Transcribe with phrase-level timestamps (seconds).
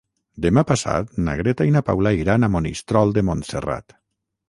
[0.45, 4.01] Demà passat na Greta i na Paula iran a Monistrol de Montserrat.